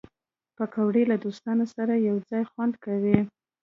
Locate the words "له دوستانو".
1.11-1.65